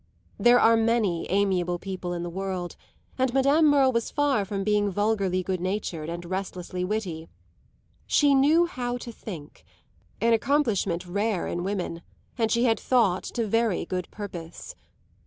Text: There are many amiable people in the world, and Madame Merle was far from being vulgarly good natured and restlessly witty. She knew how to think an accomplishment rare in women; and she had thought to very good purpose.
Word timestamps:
There 0.39 0.59
are 0.59 0.75
many 0.75 1.29
amiable 1.29 1.77
people 1.77 2.11
in 2.13 2.23
the 2.23 2.29
world, 2.31 2.75
and 3.19 3.31
Madame 3.35 3.67
Merle 3.67 3.91
was 3.91 4.09
far 4.09 4.45
from 4.45 4.63
being 4.63 4.89
vulgarly 4.89 5.43
good 5.43 5.61
natured 5.61 6.09
and 6.09 6.25
restlessly 6.25 6.83
witty. 6.83 7.29
She 8.07 8.33
knew 8.33 8.65
how 8.65 8.97
to 8.97 9.11
think 9.11 9.63
an 10.19 10.33
accomplishment 10.33 11.05
rare 11.05 11.45
in 11.45 11.63
women; 11.63 12.01
and 12.35 12.51
she 12.51 12.63
had 12.63 12.79
thought 12.79 13.25
to 13.25 13.45
very 13.45 13.85
good 13.85 14.09
purpose. 14.09 14.73